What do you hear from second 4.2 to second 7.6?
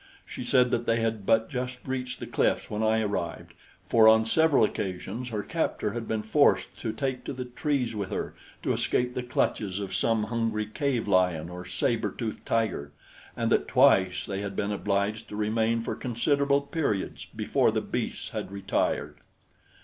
several occasions her captor had been forced to take to the